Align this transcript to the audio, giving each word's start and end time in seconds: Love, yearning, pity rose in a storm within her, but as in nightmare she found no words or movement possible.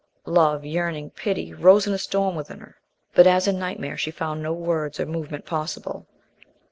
Love, 0.25 0.65
yearning, 0.65 1.11
pity 1.11 1.53
rose 1.53 1.85
in 1.85 1.93
a 1.93 1.97
storm 1.99 2.35
within 2.35 2.57
her, 2.59 2.77
but 3.13 3.27
as 3.27 3.47
in 3.47 3.59
nightmare 3.59 3.95
she 3.97 4.09
found 4.09 4.41
no 4.41 4.51
words 4.51 4.99
or 4.99 5.05
movement 5.05 5.45
possible. 5.45 6.07